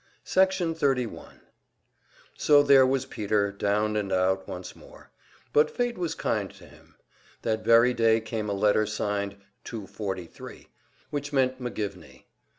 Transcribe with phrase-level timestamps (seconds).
[0.23, 1.41] Section 31
[2.35, 5.11] So there was Peter, down and out once more.
[5.53, 6.95] But fate was kind to him.
[7.43, 10.69] That very day came a letter signed "Two forty three,"
[11.11, 12.23] which meant McGivney.